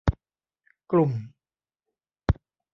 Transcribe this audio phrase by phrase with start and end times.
[0.91, 1.11] กลุ่ม